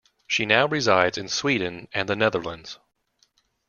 She 0.25 0.47
now 0.47 0.67
resides 0.67 1.19
in 1.19 1.29
Sweden 1.29 1.87
and 1.93 2.09
the 2.09 2.15
Netherlands. 2.15 2.79